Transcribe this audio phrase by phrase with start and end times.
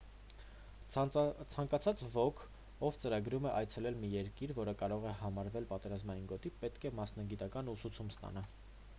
[0.93, 2.39] ցանկացած ոք
[2.87, 7.71] ով ծրագրում է այցելել մի երկիր որը կարող է համարվել պատերազմական գոտի պետք է մասնագիտական
[7.75, 8.45] ուսուցում ստանա